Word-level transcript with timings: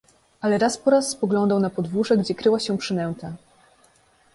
Ale 0.41 0.57
raz 0.57 0.77
po 0.77 0.89
raz 0.89 1.09
spoglądał 1.09 1.59
na 1.59 1.69
podwórze, 1.69 2.17
gdzie 2.17 2.35
kryła 2.35 2.59
się 2.59 2.77
przynęta. 2.77 3.33